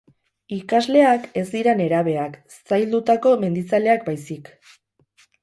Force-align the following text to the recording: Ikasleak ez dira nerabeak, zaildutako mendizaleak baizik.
Ikasleak 0.55 1.27
ez 1.41 1.43
dira 1.55 1.75
nerabeak, 1.81 2.39
zaildutako 2.63 3.35
mendizaleak 3.45 4.09
baizik. 4.11 4.53